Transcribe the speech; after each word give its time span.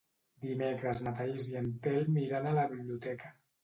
Dimecres 0.45 1.03
na 1.09 1.13
Thaís 1.21 1.47
i 1.53 1.59
en 1.63 1.71
Telm 1.87 2.21
iran 2.27 2.53
a 2.53 2.59
la 2.61 2.69
biblioteca. 2.77 3.37